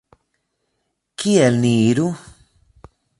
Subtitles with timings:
[1.23, 2.07] Kiel ni iru?